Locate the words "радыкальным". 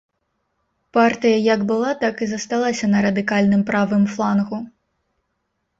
3.09-3.61